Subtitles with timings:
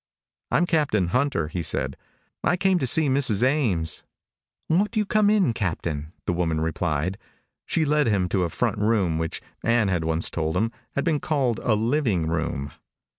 [0.49, 1.95] "I'm Captain Hunter," he said.
[2.43, 3.43] "I came to see Mrs.
[3.43, 4.01] Ames."
[4.67, 7.19] "Won't you come in, Captain?" the woman replied.
[7.67, 11.19] She led him into a front room which, Ann had once told him, had been
[11.19, 12.71] called a living room.